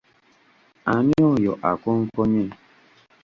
Ani 0.93 1.15
oyo 1.31 1.53
akonkonye? 1.71 2.45